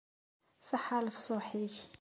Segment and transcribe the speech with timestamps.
[0.69, 1.75] Ṣaḥḥa lefṣuḥ-ik.